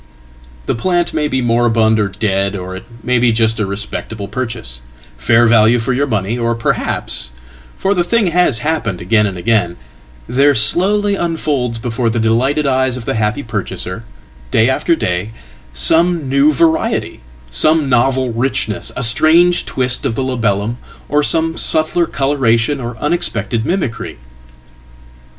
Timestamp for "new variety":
16.27-17.19